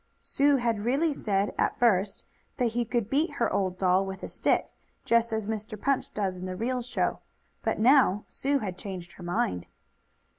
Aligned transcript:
Sue 0.19 0.55
had 0.57 0.79
really 0.83 1.13
said, 1.13 1.53
at 1.59 1.77
first, 1.77 2.23
that 2.57 2.69
he 2.73 2.85
could 2.85 3.07
beat 3.07 3.33
her 3.33 3.53
old 3.53 3.77
doll 3.77 4.03
with 4.03 4.23
a 4.23 4.29
stick, 4.29 4.71
just 5.05 5.31
as 5.31 5.45
Mr. 5.45 5.79
Punch 5.79 6.11
does 6.11 6.37
in 6.37 6.47
the 6.47 6.55
real 6.55 6.81
show, 6.81 7.19
but 7.61 7.77
now 7.77 8.25
Sue 8.27 8.57
had 8.57 8.79
changed 8.79 9.13
her 9.13 9.23
mind. 9.23 9.67